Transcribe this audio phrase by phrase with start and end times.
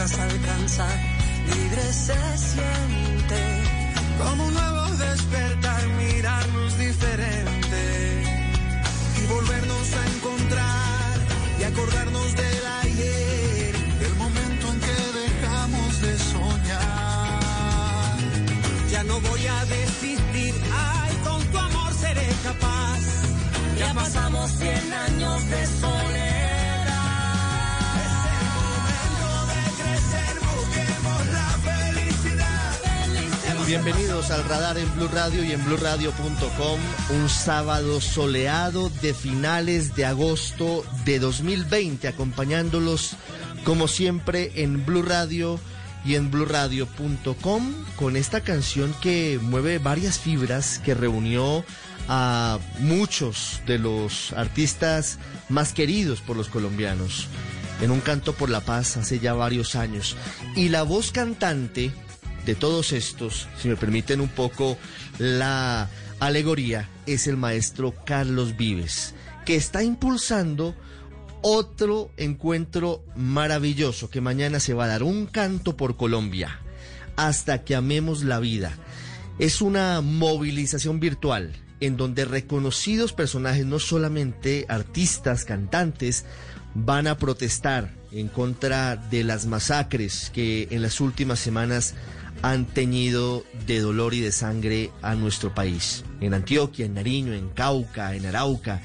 [0.00, 0.98] Alcanzar,
[1.46, 3.40] libre se siente.
[4.18, 8.22] Como un nuevo despertar, mirarnos diferente
[9.20, 11.18] y volvernos a encontrar
[11.60, 17.38] y acordarnos del ayer, el momento en que dejamos de soñar.
[18.90, 23.00] Ya no voy a desistir, ay, con tu amor seré capaz.
[23.78, 26.29] Ya pasamos 100 años de soledad.
[33.70, 36.80] Bienvenidos al radar en Blue Radio y en BlueRadio.com.
[37.10, 43.12] Un sábado soleado de finales de agosto de 2020, acompañándolos
[43.62, 45.60] como siempre en Blue Radio
[46.04, 51.64] y en BlueRadio.com con esta canción que mueve varias fibras que reunió
[52.08, 57.28] a muchos de los artistas más queridos por los colombianos
[57.80, 60.16] en un canto por la paz hace ya varios años.
[60.56, 61.92] Y la voz cantante
[62.44, 64.76] de todos estos, si me permiten un poco
[65.18, 65.88] la
[66.18, 70.74] alegoría, es el maestro Carlos Vives, que está impulsando
[71.42, 76.60] otro encuentro maravilloso que mañana se va a dar, un canto por Colombia,
[77.16, 78.76] hasta que amemos la vida.
[79.38, 86.26] Es una movilización virtual en donde reconocidos personajes, no solamente artistas, cantantes,
[86.74, 91.94] van a protestar en contra de las masacres que en las últimas semanas
[92.42, 96.04] han teñido de dolor y de sangre a nuestro país.
[96.20, 98.80] En Antioquia, en Nariño, en Cauca, en Arauca,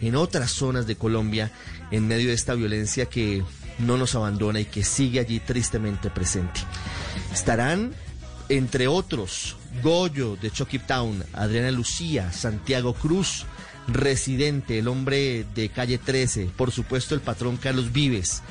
[0.00, 1.50] en otras zonas de Colombia,
[1.90, 3.42] en medio de esta violencia que
[3.78, 6.60] no nos abandona y que sigue allí tristemente presente.
[7.32, 7.92] Estarán,
[8.48, 13.46] entre otros, Goyo de Chucky Town, Adriana Lucía, Santiago Cruz,
[13.92, 18.42] Residente, el hombre de calle 13, por supuesto el patrón Carlos Vives,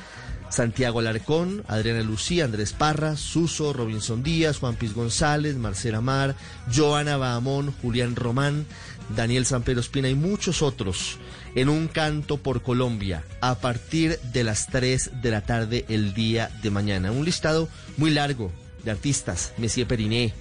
[0.50, 6.34] Santiago Alarcón, Adriana Lucía, Andrés Parra, Suso, Robinson Díaz, Juan Piz González, Marcela Mar,
[6.74, 8.66] Joana Bahamón, Julián Román,
[9.14, 11.18] Daniel San Pedro Espina y muchos otros
[11.54, 16.50] en un canto por Colombia a partir de las 3 de la tarde el día
[16.62, 17.12] de mañana.
[17.12, 18.52] Un listado muy largo
[18.84, 20.32] de artistas, Messier Periné,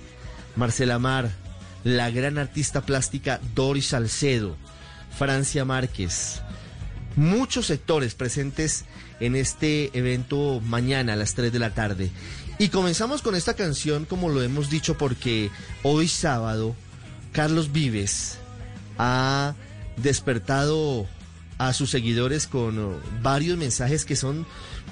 [0.56, 1.30] Marcela Mar,
[1.84, 4.56] la gran artista plástica Doris Salcedo,
[5.18, 6.42] Francia Márquez,
[7.16, 8.86] muchos sectores presentes
[9.20, 12.12] en este evento mañana a las 3 de la tarde.
[12.58, 15.50] Y comenzamos con esta canción, como lo hemos dicho, porque
[15.84, 16.76] hoy sábado
[17.32, 18.38] Carlos Vives
[18.98, 19.56] ha
[19.98, 21.08] despertado
[21.58, 24.46] a sus seguidores con uh, varios mensajes que son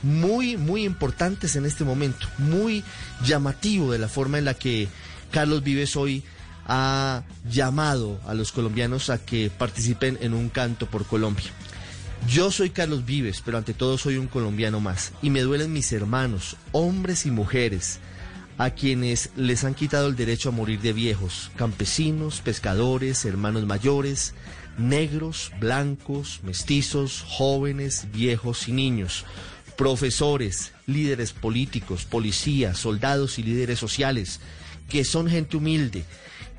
[0.03, 2.83] muy, muy importantes en este momento, muy
[3.23, 4.87] llamativo de la forma en la que
[5.31, 6.23] Carlos Vives hoy
[6.67, 11.49] ha llamado a los colombianos a que participen en un canto por Colombia.
[12.27, 15.13] Yo soy Carlos Vives, pero ante todo soy un colombiano más.
[15.21, 17.99] Y me duelen mis hermanos, hombres y mujeres,
[18.57, 24.33] a quienes les han quitado el derecho a morir de viejos, campesinos, pescadores, hermanos mayores,
[24.77, 29.25] negros, blancos, mestizos, jóvenes, viejos y niños,
[29.77, 34.39] profesores, líderes políticos, policías, soldados y líderes sociales,
[34.89, 36.03] que son gente humilde,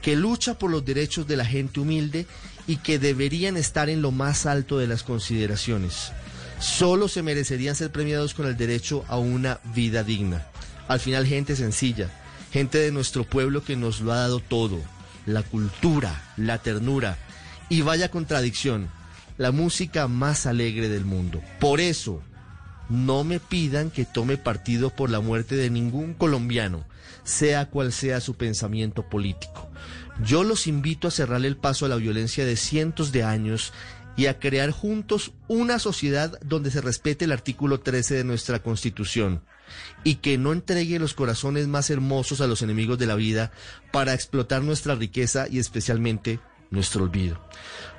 [0.03, 2.27] que lucha por los derechos de la gente humilde
[2.67, 6.13] y que deberían estar en lo más alto de las consideraciones.
[6.61, 10.47] Solo se merecerían ser premiados con el derecho a una vida digna.
[10.89, 12.11] Al final gente sencilla,
[12.53, 14.81] gente de nuestro pueblo que nos lo ha dado todo,
[15.27, 17.19] la cultura, la ternura
[17.69, 18.89] y vaya contradicción,
[19.37, 21.43] la música más alegre del mundo.
[21.61, 22.23] Por eso,
[22.89, 26.85] no me pidan que tome partido por la muerte de ningún colombiano,
[27.29, 29.71] sea cual sea su pensamiento político.
[30.25, 33.73] Yo los invito a cerrarle el paso a la violencia de cientos de años
[34.17, 39.43] y a crear juntos una sociedad donde se respete el artículo 13 de nuestra Constitución.
[40.03, 43.53] y que no entregue los corazones más hermosos a los enemigos de la vida
[43.93, 46.41] para explotar nuestra riqueza y especialmente
[46.71, 47.39] nuestro olvido.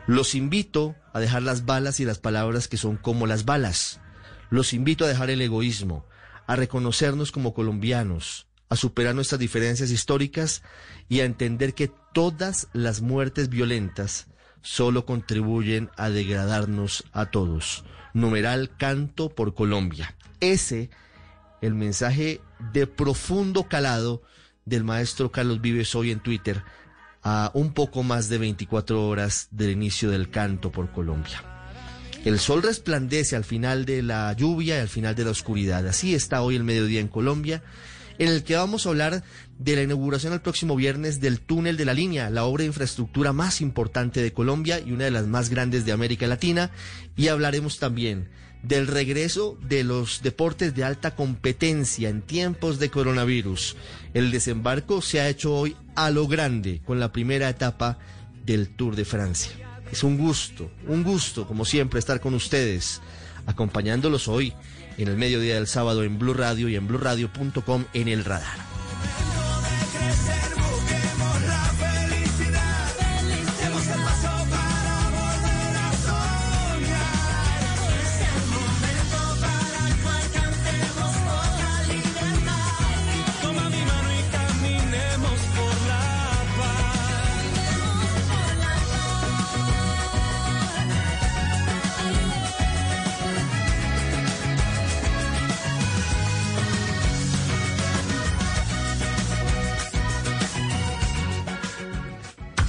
[0.07, 4.01] Los invito a dejar las balas y las palabras que son como las balas.
[4.49, 6.07] Los invito a dejar el egoísmo,
[6.47, 10.61] a reconocernos como colombianos, a superar nuestras diferencias históricas
[11.09, 14.27] y a entender que todas las muertes violentas
[14.61, 17.83] solo contribuyen a degradarnos a todos.
[18.13, 20.15] Numeral Canto por Colombia.
[20.39, 20.89] Ese,
[21.61, 24.21] el mensaje de profundo calado
[24.65, 26.63] del maestro Carlos Vives hoy en Twitter,
[27.23, 31.43] a un poco más de 24 horas del inicio del Canto por Colombia.
[32.23, 35.87] El sol resplandece al final de la lluvia y al final de la oscuridad.
[35.87, 37.63] Así está hoy el mediodía en Colombia
[38.19, 39.23] en el que vamos a hablar
[39.57, 43.33] de la inauguración el próximo viernes del túnel de la línea, la obra de infraestructura
[43.33, 46.69] más importante de Colombia y una de las más grandes de América Latina.
[47.15, 48.29] Y hablaremos también
[48.61, 53.77] del regreso de los deportes de alta competencia en tiempos de coronavirus.
[54.13, 57.99] El desembarco se ha hecho hoy a lo grande con la primera etapa
[58.45, 59.51] del Tour de Francia.
[59.91, 63.01] Es un gusto, un gusto, como siempre, estar con ustedes,
[63.45, 64.53] acompañándolos hoy
[64.99, 68.68] en el mediodía del sábado en Blue Radio y en bluradio.com en el radar.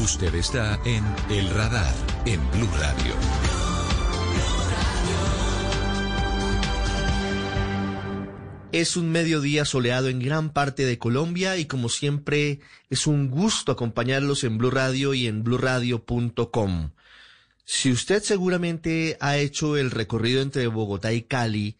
[0.00, 1.92] Usted está en El Radar,
[2.24, 3.14] en Blue Radio.
[8.72, 13.70] Es un mediodía soleado en gran parte de Colombia y como siempre es un gusto
[13.70, 16.92] acompañarlos en Blue Radio y en bluradio.com.
[17.66, 21.76] Si usted seguramente ha hecho el recorrido entre Bogotá y Cali,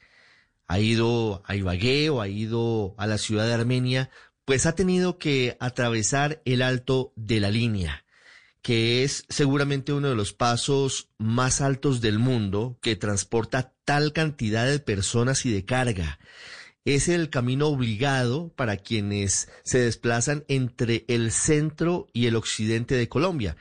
[0.69, 4.11] ha ido a Ibagué o ha ido a la ciudad de Armenia,
[4.44, 8.01] pues ha tenido que atravesar el alto de la línea,
[8.62, 14.67] que es seguramente uno de los pasos más altos del mundo que transporta tal cantidad
[14.67, 16.20] de personas y de carga.
[16.85, 23.09] Es el camino obligado para quienes se desplazan entre el centro y el occidente de
[23.09, 23.57] Colombia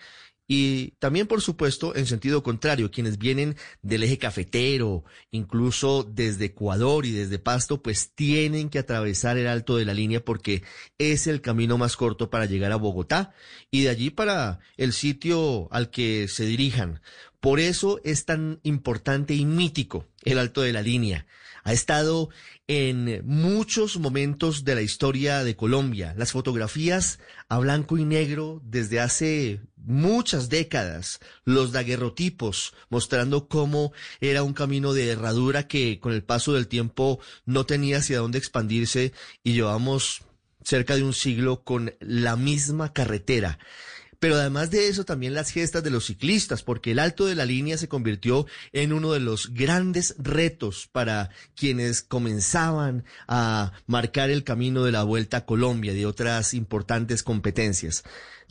[0.53, 7.05] y también, por supuesto, en sentido contrario, quienes vienen del eje cafetero, incluso desde Ecuador
[7.05, 10.61] y desde Pasto, pues tienen que atravesar el alto de la línea porque
[10.97, 13.33] es el camino más corto para llegar a Bogotá
[13.71, 16.99] y de allí para el sitio al que se dirijan.
[17.39, 21.27] Por eso es tan importante y mítico el alto de la línea
[21.63, 22.29] ha estado
[22.67, 26.13] en muchos momentos de la historia de Colombia.
[26.17, 34.43] Las fotografías a blanco y negro desde hace muchas décadas, los daguerrotipos mostrando cómo era
[34.43, 39.11] un camino de herradura que con el paso del tiempo no tenía hacia dónde expandirse
[39.43, 40.21] y llevamos
[40.63, 43.57] cerca de un siglo con la misma carretera.
[44.21, 47.43] Pero además de eso, también las gestas de los ciclistas, porque el alto de la
[47.43, 54.43] línea se convirtió en uno de los grandes retos para quienes comenzaban a marcar el
[54.43, 58.03] camino de la Vuelta a Colombia y de otras importantes competencias.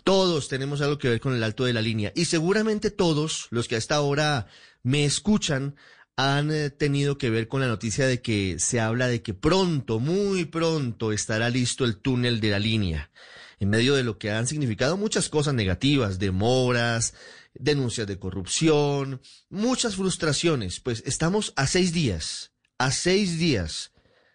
[0.03, 3.69] Todos tenemos algo que ver con el alto de la línea y seguramente todos los
[3.69, 4.49] que hasta ahora
[4.83, 5.77] me escuchan
[6.17, 10.01] han eh, tenido que ver con la noticia de que se habla de que pronto,
[10.01, 13.11] muy pronto estará listo el túnel de la línea
[13.61, 17.15] en medio de lo que han significado muchas cosas negativas, demoras,
[17.55, 23.93] denuncias de corrupción, muchas frustraciones, pues estamos a seis días, a seis días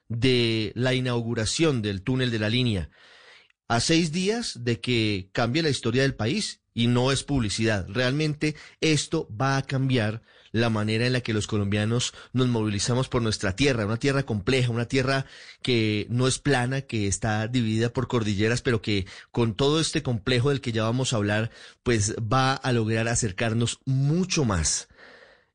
[0.08, 2.92] de la inauguración del túnel de la línea,
[3.68, 7.88] a seis días de que cambie la historia del país y no es publicidad.
[7.90, 10.22] Realmente esto va a cambiar
[10.56, 14.72] la manera en la que los colombianos nos movilizamos por nuestra tierra, una tierra compleja,
[14.72, 15.26] una tierra
[15.62, 20.52] que no es plana, que está dividida por cordilleras, pero que con todo este complejo
[20.52, 21.52] del que ya vamos a hablar,
[21.84, 24.88] pues va a lograr acercarnos mucho más.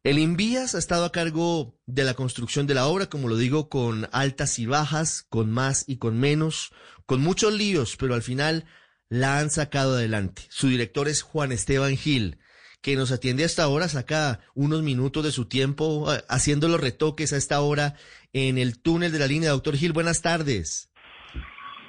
[0.04, 3.70] El Invías ha estado a cargo de la construcción de la obra, como lo digo,
[3.70, 6.72] con altas y bajas, con más y con menos,
[7.06, 8.66] con muchos líos, pero al final
[9.08, 10.42] la han sacado adelante.
[10.50, 12.36] Su director es Juan Esteban Gil,
[12.82, 17.32] que nos atiende hasta ahora, saca unos minutos de su tiempo eh, haciendo los retoques
[17.32, 17.94] a esta hora
[18.32, 19.50] en el túnel de la línea.
[19.50, 20.90] Doctor Gil, buenas tardes.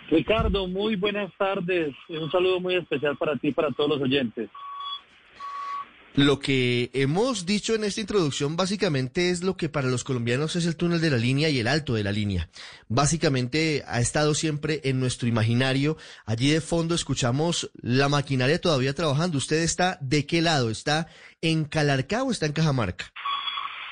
[0.10, 1.96] Ricardo, muy buenas tardes.
[2.10, 4.50] Un saludo muy especial para ti y para todos los oyentes.
[6.16, 10.66] Lo que hemos dicho en esta introducción básicamente es lo que para los colombianos es
[10.66, 12.50] el túnel de la línea y el alto de la línea.
[12.90, 15.96] Básicamente ha estado siempre en nuestro imaginario.
[16.26, 19.38] Allí de fondo escuchamos la maquinaria todavía trabajando.
[19.38, 20.70] ¿Usted está de qué lado?
[20.70, 21.08] ¿Está
[21.42, 23.06] en Calarcá o está en Cajamarca?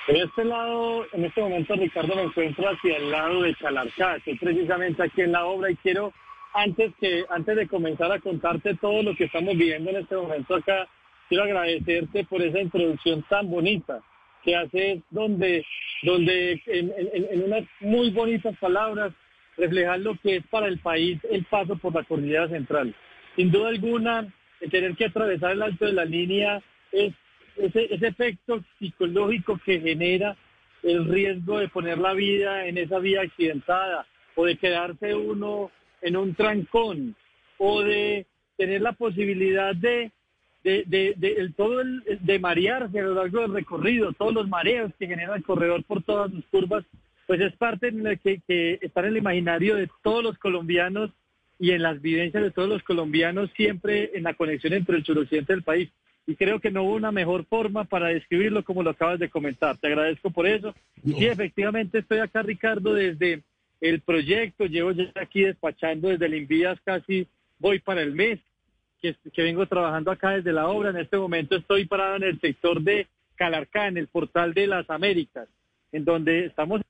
[0.09, 4.17] En este lado, en este momento, Ricardo, me encuentro hacia el lado de Calarcá.
[4.17, 6.11] Estoy precisamente aquí en la obra y quiero,
[6.53, 10.55] antes, que, antes de comenzar a contarte todo lo que estamos viviendo en este momento
[10.55, 10.89] acá,
[11.29, 14.01] quiero agradecerte por esa introducción tan bonita
[14.43, 15.65] que haces donde,
[16.01, 19.13] donde en, unas muy bonitas palabras
[19.55, 22.95] reflejar lo que es para el país el paso por la cordillera central.
[23.35, 27.13] Sin duda alguna, el tener que atravesar el alto de la línea es
[27.57, 30.35] ese, ese efecto psicológico que genera
[30.81, 35.69] el riesgo de poner la vida en esa vía accidentada o de quedarse uno
[36.01, 37.15] en un trancón
[37.57, 38.25] o de
[38.57, 40.11] tener la posibilidad de
[40.63, 40.83] de,
[41.17, 45.07] de, el, todo el, de marearse a lo largo del recorrido, todos los mareos que
[45.07, 46.85] genera el corredor por todas sus curvas,
[47.27, 51.11] pues es parte en la que, que está en el imaginario de todos los colombianos
[51.59, 55.53] y en las vivencias de todos los colombianos, siempre en la conexión entre el suroccidente
[55.53, 55.89] del país.
[56.25, 59.77] Y creo que no hubo una mejor forma para describirlo como lo acabas de comentar.
[59.77, 60.75] Te agradezco por eso.
[61.03, 63.41] Y sí, efectivamente estoy acá, Ricardo, desde
[63.81, 64.65] el proyecto.
[64.65, 68.39] Llevo ya aquí despachando desde el Invías casi, voy para el mes
[69.01, 70.89] que, vengo trabajando acá desde la obra.
[70.89, 74.89] En este momento estoy parado en el sector de Calarcá, en el portal de las
[74.89, 75.47] Américas,
[75.91, 76.81] en donde estamos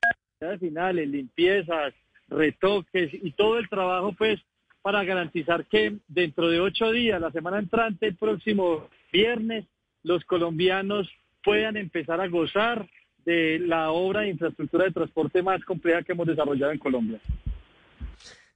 [0.41, 1.93] en finales, limpiezas,
[2.27, 4.39] retoques y todo el trabajo pues
[4.81, 9.65] para garantizar que dentro de ocho días, la semana entrante, el próximo viernes,
[10.03, 11.09] los colombianos
[11.43, 12.87] puedan empezar a gozar
[13.25, 17.19] de la obra de infraestructura de transporte más compleja que hemos desarrollado en Colombia.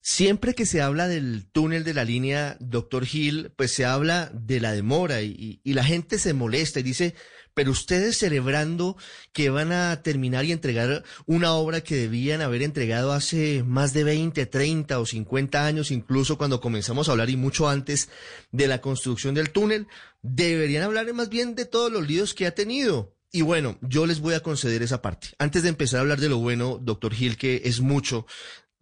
[0.05, 4.59] Siempre que se habla del túnel de la línea, doctor Gil, pues se habla de
[4.59, 7.15] la demora y, la gente se molesta y dice,
[7.53, 8.97] pero ustedes celebrando
[9.31, 14.03] que van a terminar y entregar una obra que debían haber entregado hace más de
[14.03, 18.09] 20, 30 o 50 años, incluso cuando comenzamos a hablar y mucho antes
[18.51, 19.87] de la construcción del túnel,
[20.21, 23.15] deberían hablar más bien de todos los líos que ha tenido.
[23.35, 25.29] Y bueno, yo les voy a conceder esa parte.
[25.39, 28.27] Antes de empezar a hablar de lo bueno, doctor Gil, que es mucho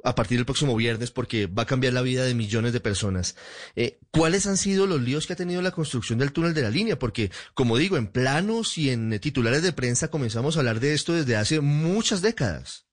[0.03, 3.37] a partir del próximo viernes porque va a cambiar la vida de millones de personas.
[3.75, 6.69] Eh, ¿Cuáles han sido los líos que ha tenido la construcción del túnel de la
[6.69, 6.97] línea?
[6.97, 11.13] Porque, como digo, en planos y en titulares de prensa comenzamos a hablar de esto
[11.13, 12.87] desde hace muchas décadas.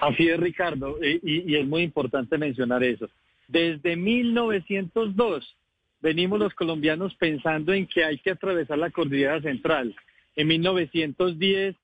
[0.00, 3.08] Así es, Ricardo, y, y es muy importante mencionar eso.
[3.48, 5.56] Desde 1902
[6.00, 9.94] venimos los colombianos pensando en que hay que atravesar la cordillera central.
[10.36, 11.76] En 1910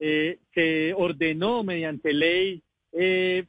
[0.00, 2.62] eh, se ordenó mediante ley
[2.94, 3.44] eh,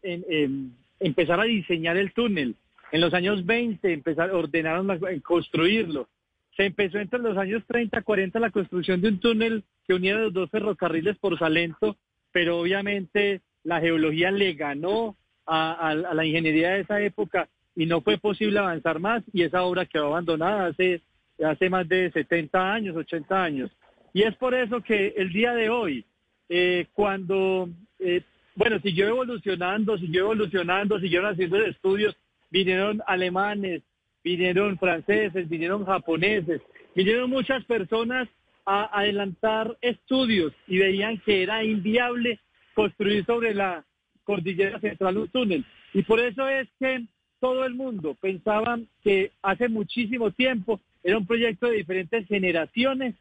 [0.99, 2.55] empezar a diseñar el túnel.
[2.91, 6.07] En los años 20 empezar, ordenaron a, construirlo.
[6.55, 10.21] Se empezó entre los años 30 y 40 la construcción de un túnel que uniera
[10.21, 11.97] los dos ferrocarriles por Salento,
[12.31, 18.17] pero obviamente la geología le ganó a, la ingeniería de esa época y no fue
[18.17, 21.01] posible avanzar más y esa obra quedó abandonada hace,
[21.43, 23.71] hace más de 70 años, 80 años.
[24.13, 26.05] Y es por eso que el día de hoy,
[26.47, 28.21] eh, cuando eh,
[28.55, 32.15] bueno, siguió evolucionando, siguió evolucionando, siguieron haciendo estudios,
[32.49, 33.83] vinieron alemanes,
[34.23, 36.61] vinieron franceses, vinieron japoneses,
[36.95, 38.29] vinieron muchas personas
[38.65, 42.39] a adelantar estudios y veían que era inviable
[42.73, 43.85] construir sobre la
[44.23, 45.65] cordillera central un túnel.
[45.93, 47.05] Y por eso es que
[47.39, 53.15] todo el mundo pensaba que hace muchísimo tiempo era un proyecto de diferentes generaciones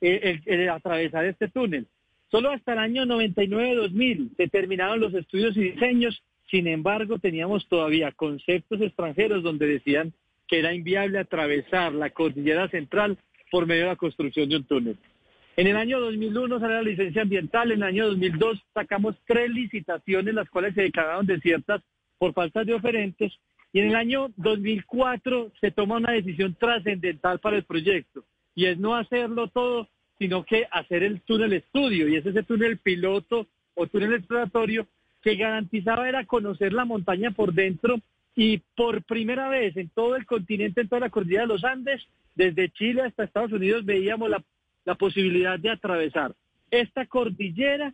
[0.00, 1.86] eh, el atravesar este túnel.
[2.30, 8.12] Solo hasta el año 99-2000 se terminaron los estudios y diseños, sin embargo teníamos todavía
[8.12, 10.12] conceptos extranjeros donde decían
[10.48, 13.18] que era inviable atravesar la cordillera central
[13.50, 14.96] por medio de la construcción de un túnel.
[15.56, 20.34] En el año 2001 sale la licencia ambiental, en el año 2002 sacamos tres licitaciones,
[20.34, 21.82] las cuales se declararon desiertas
[22.18, 23.32] por falta de oferentes,
[23.72, 28.78] y en el año 2004 se toma una decisión trascendental para el proyecto, y es
[28.78, 33.86] no hacerlo todo, sino que hacer el túnel estudio, y es ese túnel piloto o
[33.86, 34.86] túnel exploratorio
[35.22, 38.00] que garantizaba era conocer la montaña por dentro
[38.34, 42.06] y por primera vez en todo el continente, en toda la cordillera de los Andes,
[42.34, 44.42] desde Chile hasta Estados Unidos, veíamos la,
[44.84, 46.34] la posibilidad de atravesar
[46.70, 47.92] esta cordillera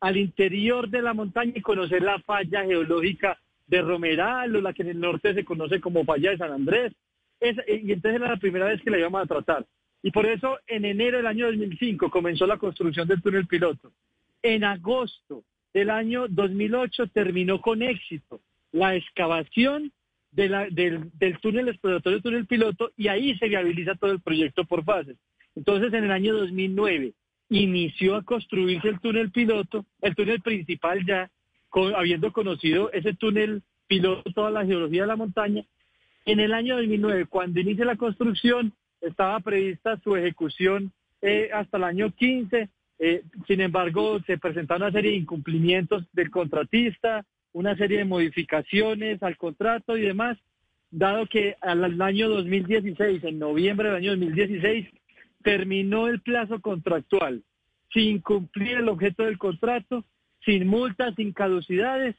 [0.00, 4.82] al interior de la montaña y conocer la falla geológica de Romeral o la que
[4.82, 6.92] en el norte se conoce como falla de San Andrés.
[7.40, 9.66] y entonces era la primera vez que la íbamos a tratar.
[10.02, 13.92] Y por eso en enero del año 2005 comenzó la construcción del túnel piloto.
[14.42, 18.40] En agosto del año 2008 terminó con éxito
[18.72, 19.92] la excavación
[20.30, 25.16] del, del, túnel exploratorio, túnel piloto, y ahí se viabiliza todo el proyecto por fases.
[25.56, 27.14] Entonces, en el año 2009
[27.50, 31.30] inició a construirse el túnel piloto, el túnel principal ya,
[31.96, 35.64] habiendo conocido ese túnel piloto, toda la geología de la montaña.
[36.26, 41.84] En el año 2009, cuando inicia la construcción, estaba prevista su ejecución eh, hasta el
[41.84, 42.68] año 15,
[43.00, 49.22] eh, sin embargo, se presentaron una serie de incumplimientos del contratista, una serie de modificaciones
[49.22, 50.38] al contrato y demás,
[50.90, 54.88] dado que al año 2016, en noviembre del año 2016,
[55.42, 57.42] terminó el plazo contractual
[57.92, 60.04] sin cumplir el objeto del contrato,
[60.44, 62.16] sin multas, sin caducidades,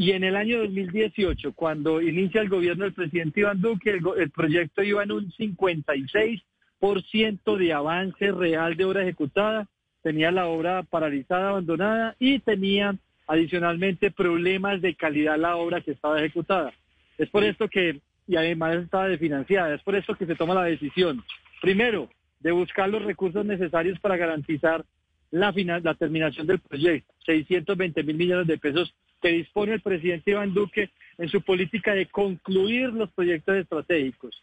[0.00, 4.30] y en el año 2018, cuando inicia el gobierno del presidente Iván Duque, el, el
[4.30, 9.68] proyecto iba en un 56% de avance real de obra ejecutada,
[10.02, 16.18] tenía la obra paralizada, abandonada y tenía adicionalmente problemas de calidad la obra que estaba
[16.18, 16.72] ejecutada.
[17.18, 20.64] Es por esto que, y además estaba desfinanciada, es por esto que se toma la
[20.64, 21.22] decisión,
[21.60, 24.82] primero, de buscar los recursos necesarios para garantizar
[25.30, 30.30] la, final, la terminación del proyecto, 620 mil millones de pesos que dispone el presidente
[30.32, 34.42] Iván Duque en su política de concluir los proyectos estratégicos.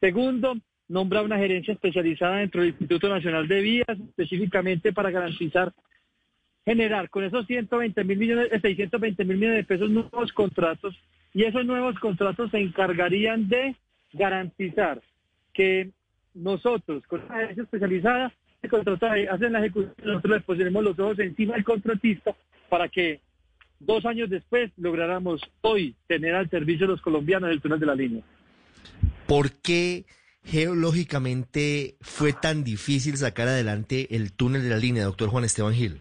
[0.00, 0.56] Segundo,
[0.88, 5.72] nombra una gerencia especializada dentro del Instituto Nacional de Vías, específicamente para garantizar,
[6.64, 10.94] generar con esos 120 mil millones, 620 eh, mil millones de pesos nuevos contratos,
[11.34, 13.76] y esos nuevos contratos se encargarían de
[14.12, 15.00] garantizar
[15.52, 15.90] que
[16.34, 21.18] nosotros, con una gerencia especializada, se contrata, hacen la ejecución, nosotros les ponemos los ojos
[21.18, 22.34] encima del contratista
[22.68, 23.20] para que
[23.80, 27.94] dos años después lográramos hoy tener al servicio de los colombianos el túnel de la
[27.94, 28.22] línea.
[29.26, 30.04] ¿Por qué
[30.44, 36.00] geológicamente fue tan difícil sacar adelante el túnel de la línea, doctor Juan Esteban Gil?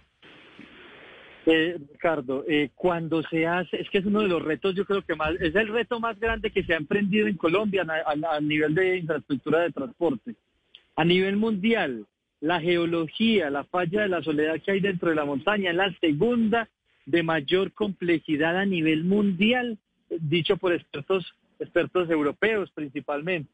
[1.50, 5.02] Eh, Ricardo, eh, cuando se hace, es que es uno de los retos, yo creo
[5.02, 8.76] que más, es el reto más grande que se ha emprendido en Colombia a, nivel
[8.76, 10.36] de infraestructura de transporte.
[10.98, 12.06] A nivel mundial,
[12.42, 15.94] la geología, la falla de la soledad que hay dentro de la montaña es la
[16.02, 16.68] segunda
[17.08, 21.26] de mayor complejidad a nivel mundial, dicho por expertos,
[21.58, 23.50] expertos europeos principalmente.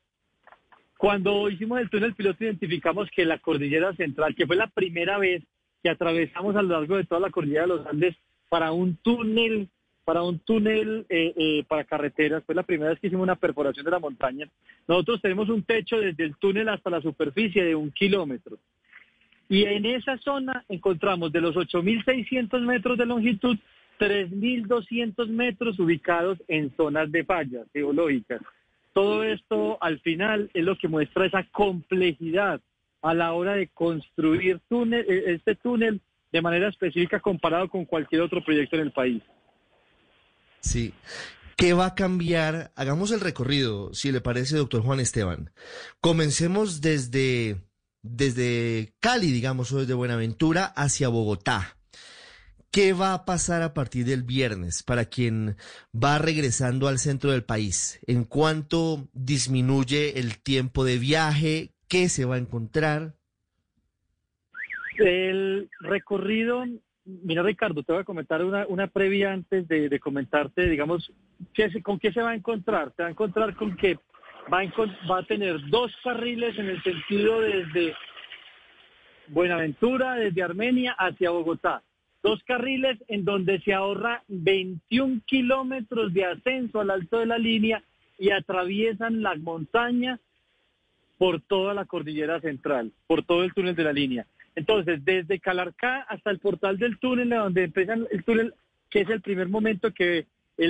[0.97, 5.43] Cuando hicimos el túnel piloto identificamos que la cordillera central, que fue la primera vez
[5.83, 8.15] que atravesamos a lo largo de toda la cordillera de los Andes
[8.49, 9.69] para un túnel,
[10.03, 13.85] para un túnel eh, eh, para carreteras, fue la primera vez que hicimos una perforación
[13.85, 14.49] de la montaña.
[14.87, 18.57] Nosotros tenemos un techo desde el túnel hasta la superficie de un kilómetro.
[19.49, 23.57] Y en esa zona encontramos de los 8.600 metros de longitud,
[23.99, 28.41] 3.200 metros ubicados en zonas de fallas geológicas.
[28.93, 32.61] Todo esto al final es lo que muestra esa complejidad
[33.01, 36.01] a la hora de construir túnel, eh, este túnel
[36.31, 39.21] de manera específica comparado con cualquier otro proyecto en el país.
[40.61, 40.93] Sí.
[41.57, 42.71] ¿Qué va a cambiar?
[42.75, 45.51] Hagamos el recorrido, si le parece, doctor Juan Esteban.
[46.01, 47.57] Comencemos desde,
[48.03, 51.77] desde Cali, digamos, o desde Buenaventura hacia Bogotá.
[52.73, 55.57] ¿Qué va a pasar a partir del viernes para quien
[55.93, 57.99] va regresando al centro del país?
[58.07, 61.69] ¿En cuánto disminuye el tiempo de viaje?
[61.87, 63.13] ¿Qué se va a encontrar?
[64.97, 66.63] El recorrido,
[67.05, 71.11] mira Ricardo, te voy a comentar una, una previa antes de, comentarte, digamos,
[71.83, 72.91] con qué se va a encontrar.
[72.91, 73.99] Te va a encontrar con que
[74.51, 77.95] va a, tener dos carriles en el sentido desde
[79.27, 81.81] Buenaventura, desde Armenia hacia Bogotá
[82.21, 87.83] Dos carriles en donde se ahorra 21 kilómetros de ascenso al alto de la línea
[88.17, 90.19] y atraviesan la montaña
[91.17, 94.25] por toda la cordillera central, por todo el túnel de la línea.
[94.55, 98.53] Entonces, desde Calarcá hasta el portal del túnel, donde empieza el túnel,
[98.89, 100.25] que es el primer momento que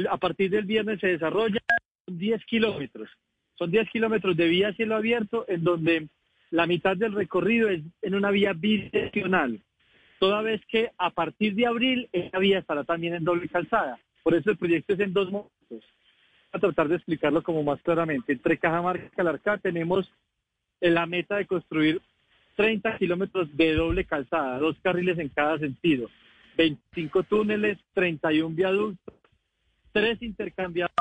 [0.09, 1.59] a partir del viernes se desarrolla,
[2.05, 3.09] son 10 kilómetros.
[3.55, 6.07] Son 10 kilómetros de vía a cielo abierto en donde
[6.51, 9.59] la mitad del recorrido es en una vía bidireccional,
[10.19, 13.99] toda vez que a partir de abril esa vía estará también en doble calzada.
[14.23, 15.51] Por eso el proyecto es en dos momentos.
[16.51, 18.33] A tratar de explicarlo como más claramente.
[18.33, 20.11] Entre Cajamarca y Calarcá tenemos
[20.79, 22.01] la meta de construir
[22.55, 26.09] 30 kilómetros de doble calzada, dos carriles en cada sentido,
[26.57, 29.15] 25 túneles, 31 viaductos,
[29.91, 30.93] tres intercambiadores.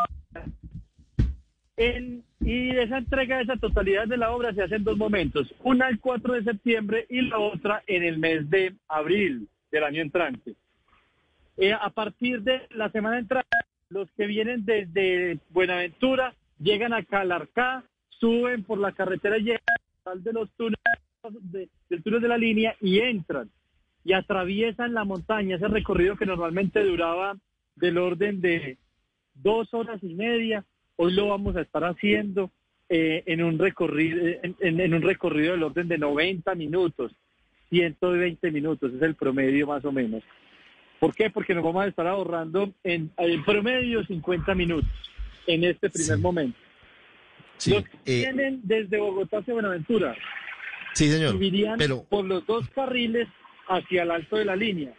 [1.77, 5.53] En, y esa entrega de esa totalidad de la obra se hace en dos momentos,
[5.63, 10.03] una el 4 de septiembre y la otra en el mes de abril del año
[10.03, 10.55] entrante.
[11.57, 13.49] Eh, a partir de la semana entrante,
[13.89, 20.51] los que vienen desde Buenaventura llegan a Calarcá, suben por la carretera y de los
[20.57, 20.79] túneles
[21.89, 23.51] del túnel de la línea y entran
[24.05, 27.37] y atraviesan la montaña, ese recorrido que normalmente duraba
[27.77, 28.79] del orden de
[29.35, 30.65] dos horas y media,
[30.97, 32.51] hoy lo vamos a estar haciendo
[32.89, 37.13] eh, en un recorrido en, un recorrido del orden de 90 minutos,
[37.71, 40.23] 120 minutos, es el promedio más o menos.
[41.01, 41.31] ¿Por qué?
[41.31, 43.11] Porque nos vamos a estar ahorrando en,
[43.45, 44.91] promedio 50 minutos
[45.47, 46.59] en este primer momento.
[47.67, 50.17] Los que eh, vienen desde Bogotá hacia Buenaventura
[50.95, 51.79] sí, señor, subirían
[52.09, 53.29] por los dos carriles
[53.69, 54.93] hacia el alto de la línea.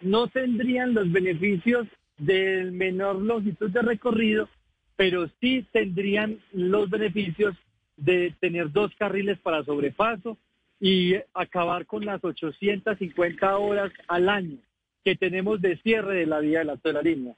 [0.00, 1.86] No tendrían los beneficios
[2.18, 4.48] del menor longitud de recorrido,
[4.96, 7.54] pero sí tendrían los beneficios
[7.96, 10.38] de tener dos carriles para sobrepaso
[10.80, 14.58] y acabar con las 850 horas al año
[15.04, 17.36] que tenemos de cierre de la vía del alto de la línea.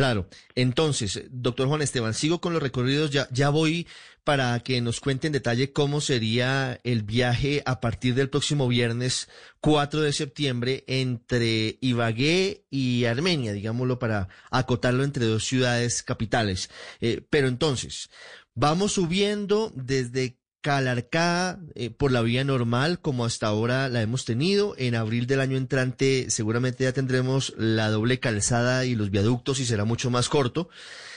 [0.00, 0.30] Claro.
[0.54, 3.10] Entonces, doctor Juan Esteban, sigo con los recorridos.
[3.10, 3.86] Ya, ya voy
[4.24, 9.28] para que nos cuente en detalle cómo sería el viaje a partir del próximo viernes
[9.60, 16.70] 4 de septiembre entre Ibagué y Armenia, digámoslo para acotarlo entre dos ciudades capitales.
[17.02, 18.08] Eh, pero entonces,
[18.54, 24.74] vamos subiendo desde Calarcá eh, por la vía normal como hasta ahora la hemos tenido.
[24.76, 29.64] En abril del año entrante seguramente ya tendremos la doble calzada y los viaductos y
[29.64, 30.68] será mucho más corto.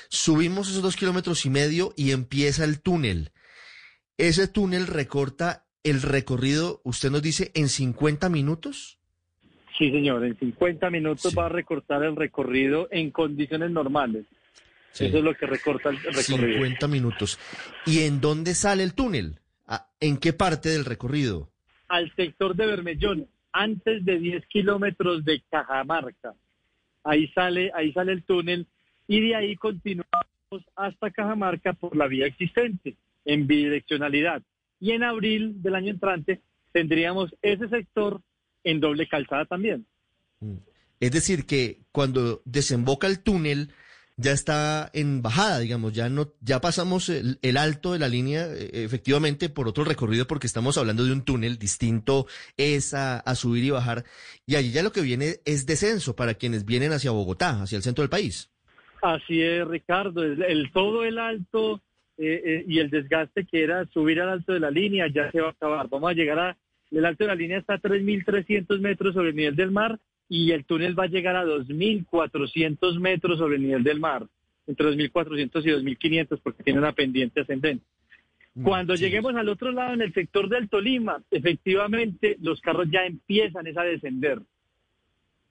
[0.09, 3.31] Subimos esos dos kilómetros y medio y empieza el túnel.
[4.17, 8.99] Ese túnel recorta el recorrido, usted nos dice, en 50 minutos.
[9.77, 14.25] Sí, señor, en 50 minutos va a recortar el recorrido en condiciones normales.
[14.93, 16.53] Eso es lo que recorta el recorrido.
[16.53, 17.39] 50 minutos.
[17.85, 19.39] ¿Y en dónde sale el túnel?
[19.65, 21.49] Ah, ¿En qué parte del recorrido?
[21.87, 26.33] Al sector de Bermellón, antes de 10 kilómetros de Cajamarca.
[27.03, 28.67] Ahí sale, ahí sale el túnel
[29.07, 30.07] y de ahí continuamos
[30.75, 34.41] hasta Cajamarca por la vía existente, en bidireccionalidad.
[34.79, 38.21] Y en abril del año entrante tendríamos ese sector
[38.63, 39.85] en doble calzada también.
[40.39, 40.57] Mm.
[40.99, 43.71] Es decir, que cuando desemboca el túnel,
[44.17, 48.83] ya está en bajada, digamos, ya no, ya pasamos el, alto de la línea eh,
[48.83, 53.69] efectivamente por otro recorrido porque estamos hablando de un túnel distinto es a, subir y
[53.71, 54.03] bajar
[54.45, 57.83] y allí ya lo que viene es descenso para quienes vienen hacia Bogotá, hacia el
[57.83, 58.51] centro del país.
[59.01, 61.81] Así es, Ricardo, el, todo el alto
[62.17, 65.41] eh, eh, y el desgaste que era subir al alto de la línea ya se
[65.41, 65.89] va a acabar.
[65.89, 66.57] Vamos a llegar a,
[66.91, 70.51] el alto de la línea está a 3.300 metros sobre el nivel del mar y
[70.51, 74.27] el túnel va a llegar a 2.400 metros sobre el nivel del mar,
[74.67, 77.85] entre 2.400 y 2.500 porque tiene una pendiente ascendente.
[78.55, 83.05] Mm, Cuando lleguemos al otro lado, en el sector del Tolima, efectivamente los carros ya
[83.05, 84.41] empiezan a descender.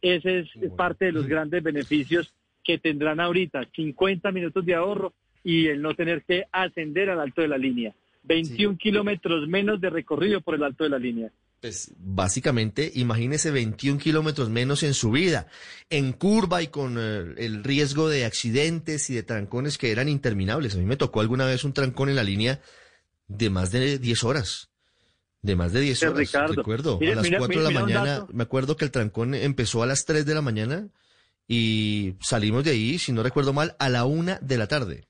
[0.00, 5.12] Ese es parte de los grandes beneficios que tendrán ahorita, 50 minutos de ahorro
[5.44, 7.94] y el no tener que ascender al alto de la línea.
[8.24, 11.30] 21 kilómetros menos de recorrido por el alto de la línea.
[11.62, 15.46] Pues básicamente, imagínese 21 kilómetros menos en subida,
[15.90, 20.74] en curva y con eh, el riesgo de accidentes y de trancones que eran interminables.
[20.74, 22.60] A mí me tocó alguna vez un trancón en la línea
[23.28, 24.70] de más de 10 horas.
[25.40, 26.32] De más de 10 horas.
[26.48, 30.04] Recuerdo, a las 4 de la mañana, me acuerdo que el trancón empezó a las
[30.04, 30.88] 3 de la mañana
[31.46, 35.04] y salimos de ahí, si no recuerdo mal, a la 1 de la tarde.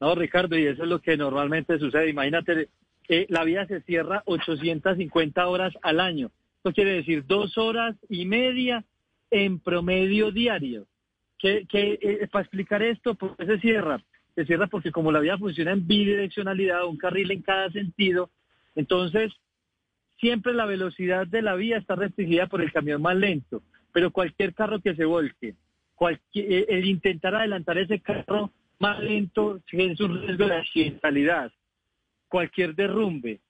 [0.00, 2.10] No, Ricardo, y eso es lo que normalmente sucede.
[2.10, 2.68] Imagínate
[3.12, 6.30] eh, la vía se cierra 850 horas al año.
[6.58, 8.84] Esto quiere decir dos horas y media
[9.32, 10.86] en promedio diario.
[11.36, 14.00] ¿Qué, eh, para explicar esto, ¿por qué se cierra?
[14.36, 18.30] Se cierra porque como la vía funciona en bidireccionalidad, un carril en cada sentido,
[18.76, 19.32] entonces
[20.20, 24.54] siempre la velocidad de la vía está restringida por el camión más lento, pero cualquier
[24.54, 25.56] carro que se volque,
[25.96, 31.50] cualquier, eh, el intentar adelantar ese carro más lento es un riesgo de accidentalidad
[32.30, 33.40] cualquier derrumbe,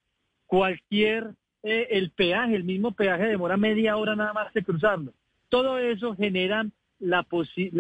[0.47, 5.13] cualquier, eh, el peaje, el mismo peaje demora media hora nada más de cruzarlo.
[5.49, 6.67] Todo eso genera
[6.99, 7.27] la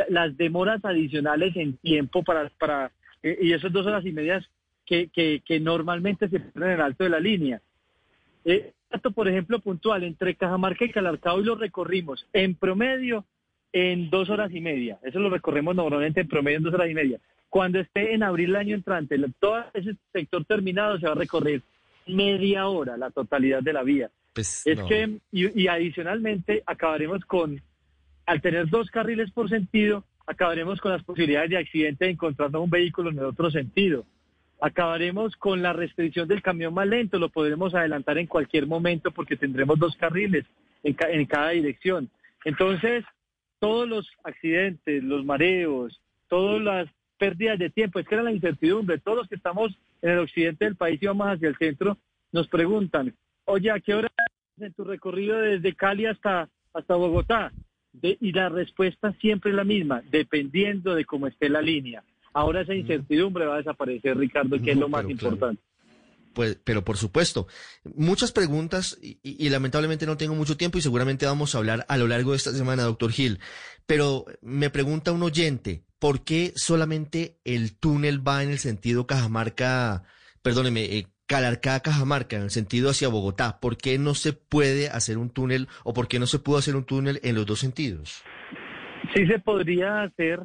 [0.08, 4.48] las demoras adicionales en tiempo para, para eh, y esas dos horas y medias
[4.86, 7.60] que, que, normalmente se pierden en el alto de la línea.
[8.44, 8.72] Eh,
[9.14, 13.24] por ejemplo, puntual, entre Cajamarca y Calarcá hoy lo recorrimos en promedio
[13.72, 14.98] en dos horas y media.
[15.02, 17.18] Eso lo recorremos normalmente en promedio en dos horas y media.
[17.48, 21.62] Cuando esté en abril el año entrante, todo ese sector terminado se va a recorrer
[22.06, 24.10] media hora la totalidad de la vía.
[24.32, 24.86] Pues, es no.
[24.86, 27.60] que, y, y adicionalmente, acabaremos con,
[28.26, 32.70] al tener dos carriles por sentido, acabaremos con las posibilidades de accidente de encontrarnos un
[32.70, 34.04] vehículo en el otro sentido.
[34.60, 39.36] Acabaremos con la restricción del camión más lento, lo podremos adelantar en cualquier momento porque
[39.36, 40.44] tendremos dos carriles
[40.84, 42.10] en, ca- en cada dirección.
[42.44, 43.04] Entonces,
[43.60, 48.98] todos los accidentes, los mareos, todas las pérdidas de tiempo, es que era la incertidumbre.
[48.98, 51.98] Todos los que estamos en el occidente del país y vamos hacia el centro,
[52.32, 54.10] nos preguntan, oye, ¿a qué hora
[54.58, 57.52] en tu recorrido desde Cali hasta, hasta Bogotá?
[57.92, 62.02] De- y la respuesta siempre es la misma, dependiendo de cómo esté la línea.
[62.32, 65.12] Ahora esa incertidumbre va a desaparecer, Ricardo, que es lo más claro.
[65.12, 65.62] importante.
[66.32, 67.48] Pues, pero por supuesto,
[67.84, 72.06] muchas preguntas y, lamentablemente no tengo mucho tiempo y seguramente vamos a hablar a lo
[72.06, 73.40] largo de esta semana, doctor Gil.
[73.86, 80.04] Pero me pregunta un oyente, ¿por qué solamente el túnel va en el sentido Cajamarca,
[80.42, 83.58] perdóneme, eh, Calarcá, Cajamarca, en el sentido hacia Bogotá?
[83.58, 86.76] ¿Por qué no se puede hacer un túnel o por qué no se pudo hacer
[86.76, 88.22] un túnel en los dos sentidos?
[89.14, 90.40] Sí se podría hacer,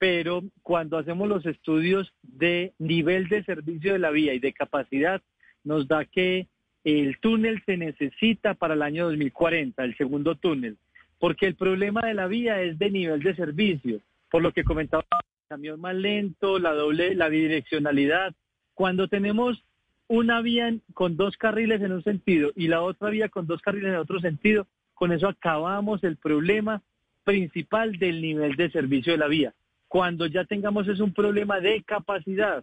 [0.00, 5.20] pero cuando hacemos los estudios de nivel de servicio de la vía y de capacidad,
[5.62, 6.48] nos da que
[6.84, 10.78] el túnel se necesita para el año 2040, el segundo túnel,
[11.18, 15.04] porque el problema de la vía es de nivel de servicio, por lo que comentaba,
[15.12, 18.34] el camión más lento, la doble, la bidireccionalidad.
[18.72, 19.62] Cuando tenemos
[20.08, 23.90] una vía con dos carriles en un sentido y la otra vía con dos carriles
[23.90, 26.80] en otro sentido, con eso acabamos el problema
[27.22, 29.52] principal del nivel de servicio de la vía.
[29.90, 32.62] Cuando ya tengamos es un problema de capacidad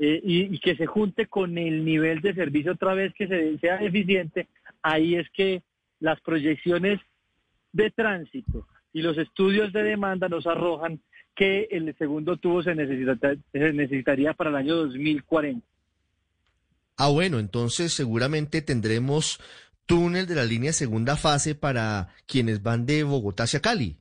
[0.00, 3.76] eh, y, que se junte con el nivel de servicio otra vez que se, sea
[3.76, 4.48] eficiente,
[4.82, 5.62] ahí es que
[6.00, 6.98] las proyecciones
[7.72, 10.98] de tránsito y los estudios de demanda nos arrojan
[11.36, 15.64] que el segundo tubo se, necesita- se necesitaría para el año 2040.
[16.96, 19.38] Ah, bueno, entonces seguramente tendremos
[19.86, 23.96] túnel de la línea segunda fase para quienes van de Bogotá hacia Cali.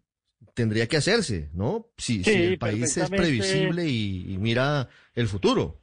[0.54, 1.88] Tendría que hacerse, ¿no?
[1.98, 5.80] Si, si Sí, el país es previsible y, y mira el futuro.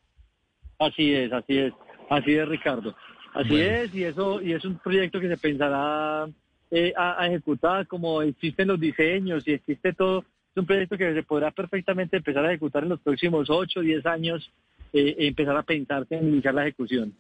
[0.78, 1.72] Así es, así es,
[2.08, 2.94] así es, Ricardo.
[3.34, 3.64] Así Bueno.
[3.64, 6.28] es, y eso y es un proyecto que se pensará
[6.70, 10.20] eh, a, a ejecutar como existen los diseños y existe todo.
[10.20, 13.82] Es un proyecto que se podrá perfectamente empezar a ejecutar en los próximos 8 o
[13.82, 14.50] 10 años,
[14.92, 17.12] eh, empezar a pensarse en iniciar la ejecución.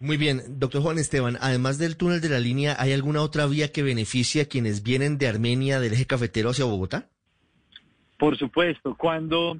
[0.00, 3.72] Muy bien, doctor Juan Esteban, además del túnel de la línea, ¿hay alguna otra vía
[3.72, 7.08] que beneficie a quienes vienen de Armenia del eje cafetero hacia Bogotá?
[8.18, 9.56] Por supuesto, cuando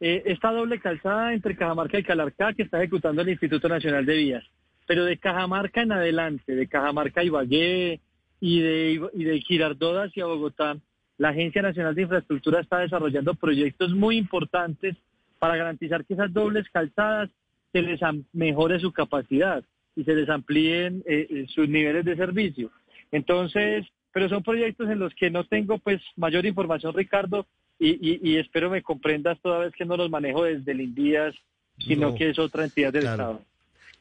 [0.00, 4.16] eh, esta doble calzada entre Cajamarca y Calarcá que está ejecutando el Instituto Nacional de
[4.16, 4.44] Vías,
[4.86, 8.00] pero de Cajamarca en adelante, de Cajamarca a Ibagué
[8.40, 10.76] y de, y de Girardot hacia Bogotá,
[11.18, 14.96] la Agencia Nacional de Infraestructura está desarrollando proyectos muy importantes
[15.38, 17.30] para garantizar que esas dobles calzadas
[17.72, 18.00] se les
[18.32, 19.62] mejore su capacidad
[19.96, 22.70] y se les amplíen eh, eh, sus niveles de servicio.
[23.10, 27.46] Entonces, pero son proyectos en los que no tengo pues mayor información, Ricardo,
[27.78, 31.34] y, y- y espero me comprendas toda vez que no los manejo desde el INVIAS,
[31.78, 33.22] sino No, que es otra entidad del claro.
[33.22, 33.44] Estado.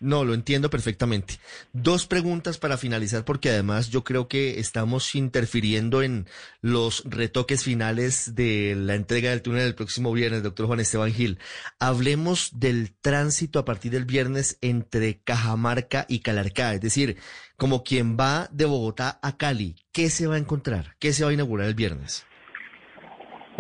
[0.02, 1.40] No, lo entiendo perfectamente.
[1.74, 6.28] Dos preguntas para finalizar, porque además yo creo que estamos interfiriendo en
[6.60, 11.38] los retoques finales de la entrega del túnel el próximo viernes, doctor Juan Esteban Gil.
[11.78, 17.18] Hablemos del tránsito a partir del viernes entre Cajamarca y Calarcá, es decir,
[17.56, 20.96] como quien va de Bogotá a Cali, ¿qué se va a encontrar?
[20.98, 22.26] ¿Qué se va a inaugurar el viernes?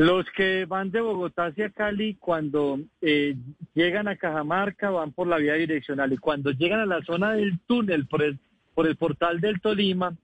[0.01, 3.35] Los que van de Bogotá hacia Cali, cuando eh,
[3.75, 7.59] llegan a Cajamarca, van por la vía direccional y cuando llegan a la zona del
[7.67, 8.39] túnel por el,
[8.73, 10.17] por el portal del Tolima,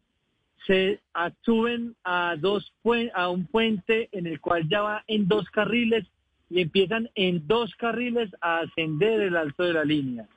[0.65, 0.99] se
[1.43, 2.73] suben a, dos
[3.13, 6.07] a un puente en el cual ya va en dos carriles
[6.49, 10.27] y empiezan en dos carriles a ascender el alto de la línea.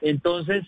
[0.00, 0.64] Entonces,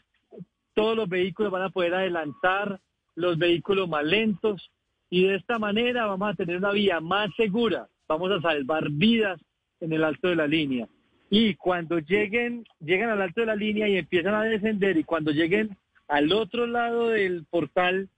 [0.75, 2.81] todos los vehículos van a poder adelantar,
[3.15, 4.71] los vehículos más lentos,
[5.09, 9.41] y de esta manera vamos a tener una vía más segura, vamos a salvar vidas
[9.81, 10.89] en el alto de la línea.
[11.31, 15.31] Y cuando lleguen, llegan al alto de la línea y empiezan a descender, y cuando
[15.31, 15.77] lleguen
[16.09, 18.09] al otro lado del portal,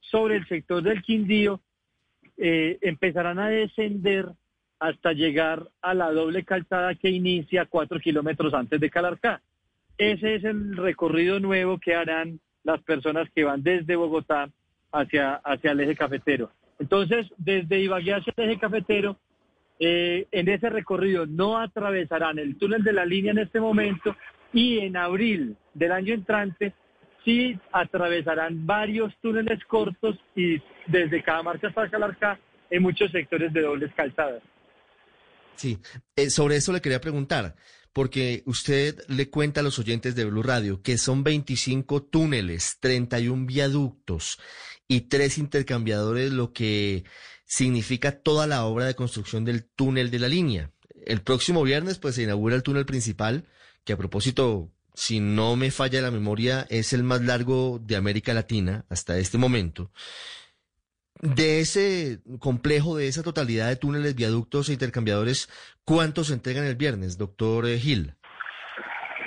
[0.00, 1.62] sobre el sector del Quindío,
[2.36, 4.28] eh, empezarán a descender
[4.78, 9.40] hasta llegar a la doble calzada que inicia cuatro kilómetros antes de Calarcá.
[9.96, 14.50] Ese es el recorrido nuevo que harán las personas que van desde Bogotá
[14.92, 16.50] hacia, hacia el eje cafetero.
[16.78, 19.16] Entonces, desde Ibagué hacia el eje cafetero,
[19.78, 24.16] eh, en ese recorrido no atravesarán el túnel de la línea en este momento,
[24.52, 26.72] Y en abril del año entrante
[27.24, 32.38] sí atravesarán varios túneles cortos y desde Cajamarca hasta Calarcá
[32.70, 34.42] en muchos sectores de dobles calzadas.
[35.56, 35.78] Sí,
[36.16, 37.54] eh, sobre eso le quería preguntar,
[37.94, 43.46] porque usted le cuenta a los oyentes de Blue Radio que son 25 túneles, 31
[43.46, 44.40] viaductos
[44.88, 47.04] y tres intercambiadores, lo que
[47.46, 50.72] significa toda la obra de construcción del túnel de la línea.
[51.06, 53.46] El próximo viernes, pues, se inaugura el túnel principal,
[53.84, 58.34] que a propósito, si no me falla la memoria, es el más largo de América
[58.34, 59.92] Latina hasta este momento.
[61.20, 65.48] De ese complejo, de esa totalidad de túneles, viaductos e intercambiadores,
[65.84, 68.14] ¿cuántos se entregan el viernes, doctor eh, Gil?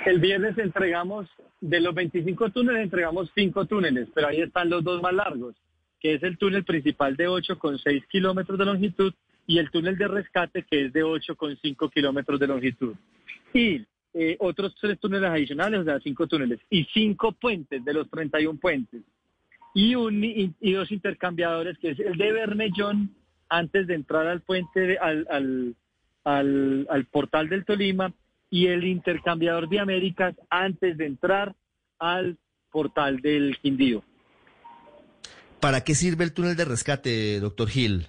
[0.06, 1.28] El viernes entregamos,
[1.60, 5.56] de los 25 túneles, entregamos 5 túneles, pero ahí están los dos más largos,
[6.00, 9.12] que es el túnel principal de 8,6 kilómetros de longitud
[9.46, 12.94] y el túnel de rescate, que es de 8,5 kilómetros de longitud.
[13.52, 18.08] Y eh, otros tres túneles adicionales, o sea, cinco túneles, y cinco puentes de los
[18.10, 19.02] 31 puentes.
[19.78, 23.14] Y, un, y, dos intercambiadores, que es el de Bermellón,
[23.48, 25.76] antes de entrar al puente, al, al,
[26.24, 28.12] al, al portal del Tolima,
[28.50, 31.54] y el intercambiador de Américas antes de entrar
[32.00, 32.38] al
[32.72, 34.02] portal del Quindío.
[35.60, 38.08] ¿Para qué sirve el túnel de rescate, doctor Gil?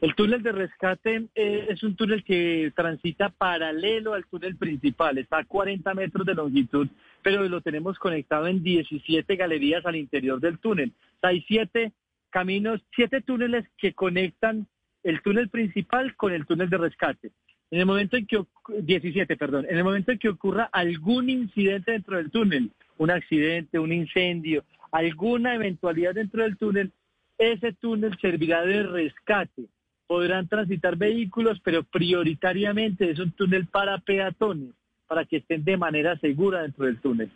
[0.00, 5.38] El túnel de rescate eh, es un túnel que transita paralelo al túnel principal, está
[5.38, 6.88] a 40 metros de longitud,
[7.22, 10.92] pero lo tenemos conectado en 17 galerías al interior del túnel.
[11.20, 11.92] hay siete
[12.30, 14.66] caminos, siete túneles que conectan
[15.02, 17.32] el túnel principal con el túnel de rescate.
[17.70, 18.42] En el momento en que
[18.80, 23.78] 17, perdón, en el momento en que ocurra algún incidente dentro del túnel, un accidente,
[23.78, 26.90] un incendio, alguna eventualidad dentro del túnel,
[27.36, 29.68] ese túnel servirá de rescate
[30.10, 34.74] podrán transitar vehículos, pero prioritariamente es un túnel para peatones,
[35.06, 37.30] para que estén de manera segura dentro del túnel.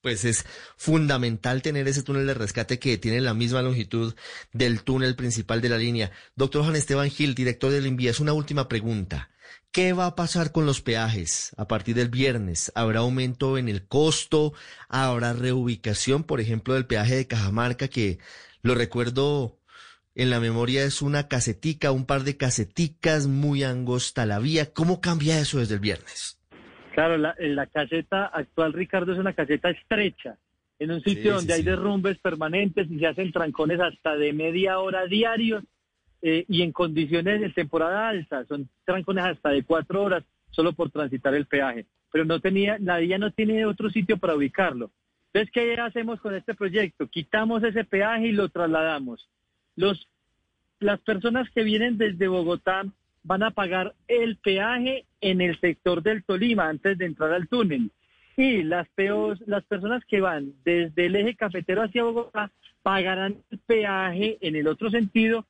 [0.00, 0.46] Pues es
[0.78, 4.14] fundamental tener ese túnel de rescate que tiene la misma longitud
[4.54, 6.10] del túnel principal de la línea.
[6.34, 9.28] Doctor Juan Esteban Gil, director del INVIA, es una última pregunta.
[9.70, 12.72] ¿Qué va a pasar con los peajes a partir del viernes?
[12.74, 14.54] ¿Habrá aumento en el costo?
[14.88, 18.18] ¿Habrá reubicación, por ejemplo, del peaje de Cajamarca, que
[18.62, 19.58] lo recuerdo
[20.14, 24.72] en la memoria es una casetica, un par de caseticas muy angosta la vía.
[24.72, 26.38] ¿Cómo cambia eso desde el viernes?
[26.94, 30.36] Claro, la, la caseta actual, Ricardo, es una caseta estrecha,
[30.78, 35.06] en un sitio donde hay derrumbes permanentes y se hacen trancones hasta de media hora
[35.06, 35.64] diarios
[36.20, 40.90] eh, y en condiciones de temporada alta, son trancones hasta de cuatro horas solo por
[40.90, 41.86] transitar el peaje.
[42.10, 44.90] Pero no tenía, la vía no tiene otro sitio para ubicarlo.
[45.32, 47.08] Entonces, ¿qué hacemos con este proyecto?
[47.08, 49.30] Quitamos ese peaje y lo trasladamos
[49.76, 50.08] los,
[50.80, 52.84] las personas que vienen desde Bogotá
[53.24, 57.90] van a pagar el peaje en el sector del Tolima antes de entrar al túnel.
[58.36, 62.50] Y las, peos, las personas que van desde el eje cafetero hacia Bogotá
[62.82, 65.46] pagarán el peaje en el otro sentido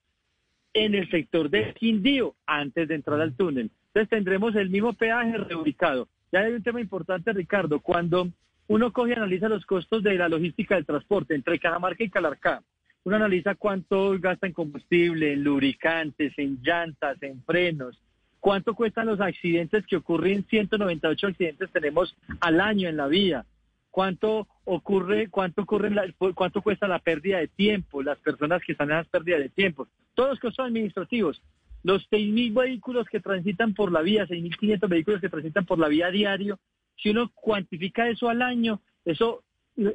[0.75, 3.71] en el sector del Quindío antes de entrar al túnel.
[3.89, 6.09] Entonces tendremos el mismo peaje reubicado.
[6.33, 7.81] Ya hay un tema importante, Ricardo.
[7.81, 8.29] Cuando
[8.69, 12.63] uno coge y analiza los costos de la logística del transporte entre Cajamarca y Calarcá,
[13.05, 18.01] uno analiza cuánto gasta en combustible, en lubricantes, en llantas, en frenos,
[18.41, 23.45] cuánto cuestan los accidentes que ocurren, 198 accidentes tenemos al año en la vía,
[23.91, 28.97] cuánto ocurre, cuánto ocurre, cuánto cuesta la pérdida de tiempo, las personas que están en
[28.97, 31.43] las pérdidas de tiempo, todos los costos administrativos,
[31.83, 36.11] los 6.000 vehículos que transitan por la vía, 6.500 vehículos que transitan por la vía
[36.11, 36.59] diario,
[36.97, 39.43] si uno cuantifica eso al año, eso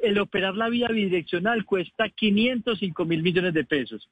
[0.02, 4.08] el operar la vía bidireccional cuesta 505 mil millones de pesos.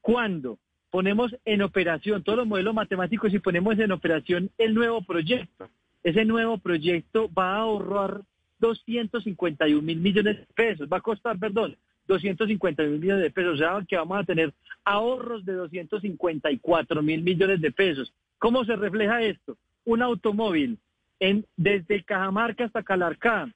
[0.00, 0.58] Cuando
[0.90, 5.68] ponemos en operación todos los modelos matemáticos y ponemos en operación el nuevo proyecto,
[6.02, 8.22] ese nuevo proyecto va a ahorrar
[8.60, 13.56] 251 mil millones de pesos, va a costar, perdón, 251 mil millones de pesos, o
[13.56, 18.12] sea que vamos a tener ahorros de 254 mil millones de pesos.
[18.38, 19.56] ¿Cómo se refleja esto?
[19.84, 20.78] Un automóvil
[21.20, 23.50] en, desde Cajamarca hasta Calarcá,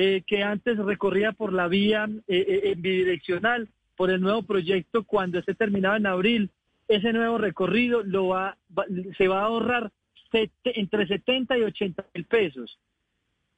[0.00, 5.40] eh, que antes recorría por la vía eh, eh, bidireccional, por el nuevo proyecto, cuando
[5.40, 6.50] esté terminado en abril,
[6.86, 8.56] ese nuevo recorrido lo va,
[9.16, 9.90] se va a ahorrar
[10.62, 12.78] entre 70 y 80 mil pesos.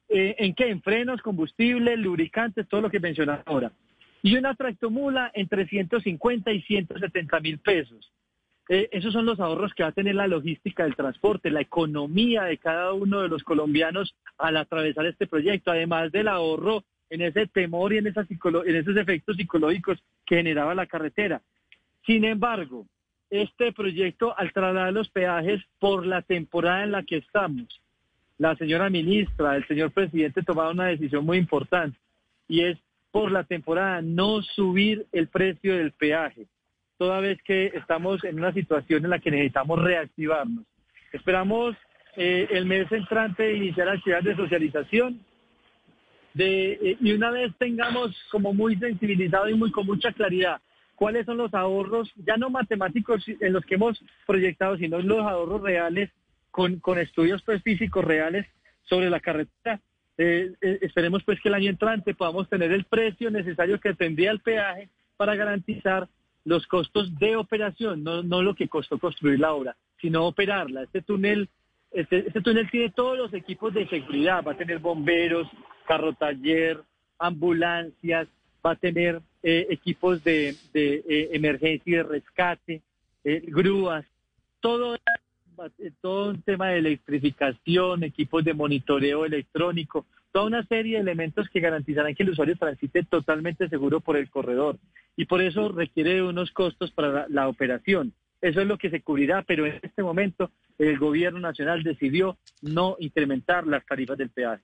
[0.09, 0.69] ¿En qué?
[0.69, 3.71] En frenos, combustible, lubricantes, todo lo que mencioné ahora.
[4.23, 8.11] Y una tractomula entre 150 y 170 mil pesos.
[8.73, 12.43] Eh, esos son los ahorros que va a tener la logística del transporte, la economía
[12.43, 17.47] de cada uno de los colombianos al atravesar este proyecto, además del ahorro en ese
[17.47, 21.41] temor y en, esos efectos psicológicos que generaba la carretera.
[22.05, 22.85] Sin embargo,
[23.29, 27.81] este proyecto, al trasladar los peajes por la temporada en la que estamos,
[28.37, 31.97] la señora ministra, el señor presidente tomaron una decisión muy importante
[32.47, 32.77] y es
[33.11, 36.47] por la temporada no subir el precio del peaje,
[37.01, 40.65] toda vez que estamos en una situación en la que necesitamos reactivarnos.
[41.11, 41.75] Esperamos
[42.15, 45.19] eh, el mes entrante iniciar actividades de socialización
[46.35, 50.61] de, eh, y una vez tengamos como muy sensibilizado y muy con mucha claridad
[50.93, 55.63] cuáles son los ahorros, ya no matemáticos en los que hemos proyectado, sino los ahorros
[55.63, 56.11] reales
[56.51, 58.45] con, estudios pues, físicos reales
[58.83, 59.81] sobre la carretera.
[60.19, 64.41] Eh, esperemos pues que el año entrante podamos tener el precio necesario que tendría el
[64.41, 66.07] peaje para garantizar
[66.45, 70.83] los costos de operación, no, no lo que costó construir la obra, sino operarla.
[70.83, 71.49] Este túnel,
[71.91, 75.47] este, este túnel tiene todos los equipos de seguridad, va a tener bomberos,
[75.87, 76.81] carro taller,
[77.19, 78.27] ambulancias,
[78.65, 82.81] va a tener eh, equipos de, de emergencia y de rescate,
[83.23, 84.05] grúas,
[84.59, 84.97] todo
[85.77, 91.49] eh, todo un tema de electrificación, equipos de monitoreo electrónico, toda una serie de elementos
[91.49, 94.77] que garantizarán que el usuario transite totalmente seguro por el corredor.
[95.15, 98.13] Y por eso requiere unos costos para la, operación.
[98.41, 102.95] Eso es lo que se cubrirá, pero en este momento el gobierno nacional decidió no
[102.99, 104.63] incrementar las tarifas del peaje.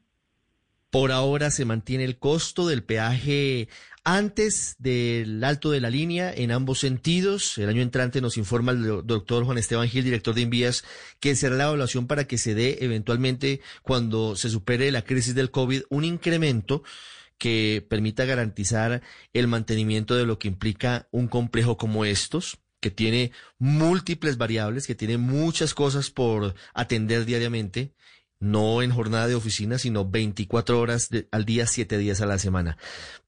[0.97, 3.69] Por ahora se mantiene el costo del peaje
[4.03, 7.59] antes del alto de la línea en ambos sentidos.
[7.59, 10.83] El año entrante nos informa el doctor Juan Esteban Gil, director de Envías,
[11.19, 15.51] que será la evaluación para que se dé eventualmente cuando se supere la crisis del
[15.51, 16.81] COVID un incremento
[17.37, 23.31] que permita garantizar el mantenimiento de lo que implica un complejo como estos que tiene
[23.59, 27.93] múltiples variables, que tiene muchas cosas por atender diariamente
[28.39, 32.77] no en jornada de oficina, sino 24 horas al día, 7 días a la semana.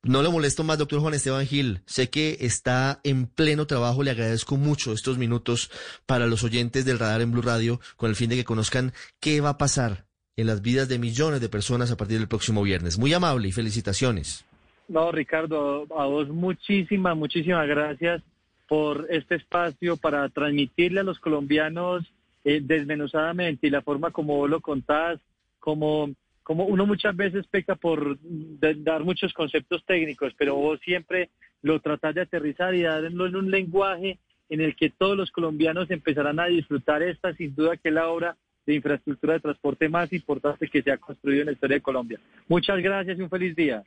[0.04, 1.82] No le molesto más, doctor Juan Esteban Gil.
[1.86, 4.04] Sé que está en pleno trabajo.
[4.04, 5.72] Le agradezco mucho estos minutos
[6.06, 9.42] para los oyentes del radar en Blue Radio con el fin de que conozcan qué
[9.42, 10.06] va a pasar
[10.38, 12.98] en las vidas de millones de personas a partir del próximo viernes.
[12.98, 14.46] Muy amable y felicitaciones.
[14.88, 18.24] No, Ricardo, a vos muchísimas, muchísimas gracias
[18.68, 22.06] por este espacio para transmitirle a los colombianos
[22.44, 25.20] eh, desmenuzadamente y la forma como vos lo contás,
[25.60, 26.14] como,
[26.44, 31.30] como uno muchas veces peca por dar muchos conceptos técnicos, pero vos siempre
[31.62, 34.20] lo tratás de aterrizar y darlo en un lenguaje
[34.50, 38.08] en el que todos los colombianos empezarán a disfrutar esta, sin duda que es la
[38.08, 41.82] obra de infraestructura de transporte más importante que se ha construido en la historia de
[41.82, 42.20] Colombia.
[42.48, 43.84] Muchas gracias y un feliz día.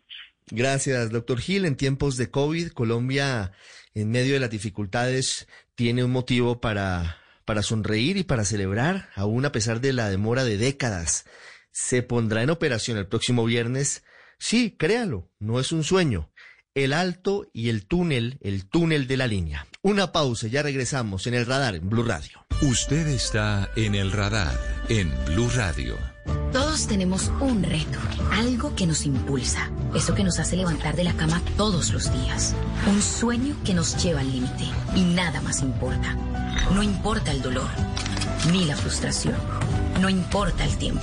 [0.51, 1.65] Gracias, doctor Gil.
[1.65, 3.53] En tiempos de COVID, Colombia,
[3.95, 9.45] en medio de las dificultades, tiene un motivo para para sonreír y para celebrar, aún
[9.45, 11.27] a pesar de la demora de décadas.
[11.71, 14.03] Se pondrá en operación el próximo viernes.
[14.39, 16.32] Sí, créalo, no es un sueño.
[16.75, 19.67] El alto y el túnel, el túnel de la línea.
[19.83, 22.47] Una pausa, ya regresamos en el radar en Blue Radio.
[22.63, 24.59] Usted está en el radar
[24.89, 25.99] en Blue Radio.
[26.51, 27.99] Todos tenemos un reto,
[28.31, 32.55] algo que nos impulsa, eso que nos hace levantar de la cama todos los días,
[32.87, 34.65] un sueño que nos lleva al límite
[34.95, 36.15] y nada más importa.
[36.73, 37.69] No importa el dolor,
[38.51, 39.37] ni la frustración.
[40.01, 41.03] No importa el tiempo.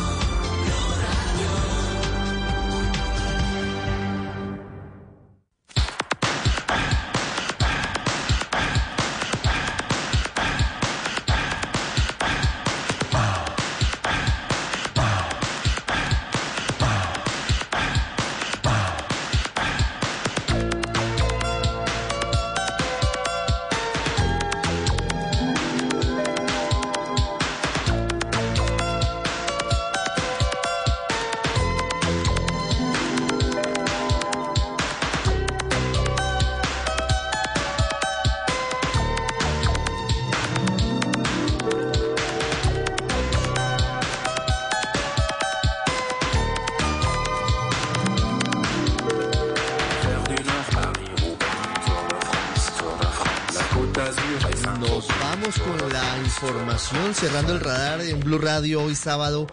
[57.21, 59.45] Cerrando el radar en Blue Radio hoy sábado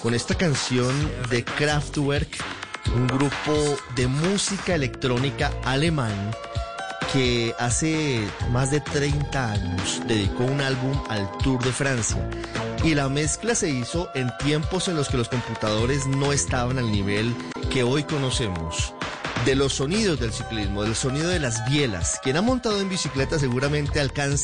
[0.00, 0.94] con esta canción
[1.28, 2.42] de Kraftwerk,
[2.96, 6.30] un grupo de música electrónica alemán
[7.12, 12.30] que hace más de 30 años dedicó un álbum al Tour de Francia.
[12.82, 16.90] Y la mezcla se hizo en tiempos en los que los computadores no estaban al
[16.90, 17.34] nivel
[17.70, 18.94] que hoy conocemos.
[19.44, 22.20] De los sonidos del ciclismo, del sonido de las bielas.
[22.22, 24.38] Quien ha montado en bicicleta seguramente alcanza